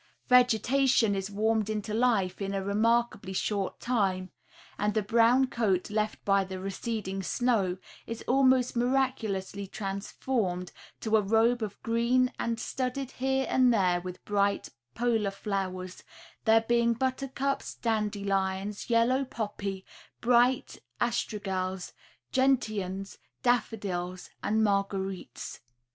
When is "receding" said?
6.59-7.21